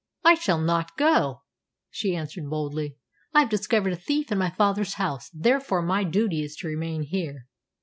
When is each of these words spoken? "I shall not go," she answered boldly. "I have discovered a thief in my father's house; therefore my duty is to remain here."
"I 0.25 0.33
shall 0.33 0.59
not 0.59 0.97
go," 0.97 1.43
she 1.91 2.15
answered 2.15 2.49
boldly. 2.49 2.97
"I 3.35 3.41
have 3.41 3.49
discovered 3.51 3.93
a 3.93 3.95
thief 3.95 4.31
in 4.31 4.39
my 4.39 4.49
father's 4.49 4.95
house; 4.95 5.29
therefore 5.31 5.83
my 5.83 6.03
duty 6.03 6.41
is 6.41 6.55
to 6.55 6.67
remain 6.67 7.03
here." 7.03 7.45